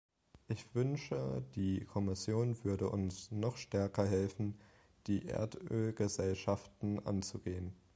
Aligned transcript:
Ich 0.47 0.65
wünsche, 0.73 1.43
die 1.53 1.85
Kommission 1.85 2.57
würde 2.63 2.89
uns 2.89 3.29
noch 3.29 3.57
stärker 3.57 4.03
helfen, 4.03 4.55
die 5.05 5.27
Erdölgesellschaften 5.27 7.05
anzugehen. 7.05 7.71